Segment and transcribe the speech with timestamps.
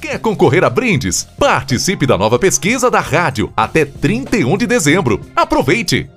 [0.00, 1.28] Quer concorrer a brindes?
[1.38, 5.20] Participe da nova pesquisa da rádio até 31 de dezembro.
[5.36, 6.08] Aproveite!